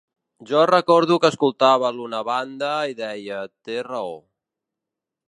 Jo 0.51 0.61
recordo 0.69 1.17
que 1.25 1.31
escoltava 1.33 1.91
l’una 1.97 2.21
banda 2.31 2.71
i 2.93 2.97
deia: 3.05 3.43
té 3.69 3.77
raó. 3.91 4.17